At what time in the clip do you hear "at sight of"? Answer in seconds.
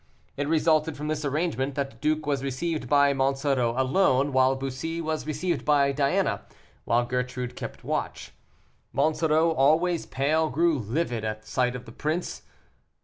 11.23-11.85